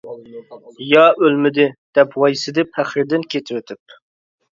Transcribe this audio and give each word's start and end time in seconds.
يا 0.91 1.03
ئۆلمىدى، 1.19 1.65
-دەپ 1.97 2.15
ۋايسىدى 2.23 2.65
پەخرىدىن 2.79 3.27
كېتىۋېتىپ. 3.35 3.95